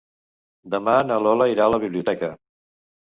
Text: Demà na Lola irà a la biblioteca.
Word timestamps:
Demà 0.75 0.95
na 1.09 1.19
Lola 1.25 1.49
irà 1.53 1.67
a 1.67 1.73
la 1.75 1.81
biblioteca. 1.87 2.33